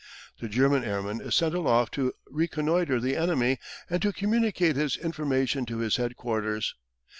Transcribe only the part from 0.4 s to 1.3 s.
German airman